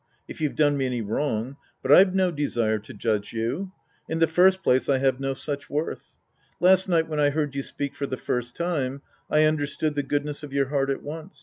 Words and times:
If 0.27 0.41
you've 0.41 0.55
done 0.55 0.77
me 0.77 0.87
any 0.87 1.03
wrong. 1.03 1.57
But 1.83 1.91
I've 1.91 2.15
no 2.15 2.31
desire 2.31 2.79
to 2.79 2.91
judge 2.91 3.33
you. 3.33 3.71
In 4.09 4.17
the 4.17 4.25
first 4.25 4.63
place, 4.63 4.89
I 4.89 4.97
have 4.97 5.19
no 5.19 5.35
such 5.35 5.69
worth. 5.69 6.15
Last 6.59 6.89
night 6.89 7.07
when 7.07 7.19
I 7.19 7.29
heard 7.29 7.53
you 7.53 7.61
speak 7.61 7.93
for 7.95 8.07
the 8.07 8.17
first 8.17 8.55
time, 8.55 9.03
I 9.29 9.43
understood 9.43 9.93
the 9.93 10.01
goodness 10.01 10.41
of 10.41 10.53
your 10.53 10.69
heart 10.69 10.89
at 10.89 11.03
once. 11.03 11.39